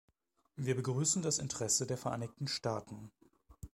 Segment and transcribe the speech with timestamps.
[0.55, 3.11] Wir begrüßen das Interesse der Vereinigten Staaten.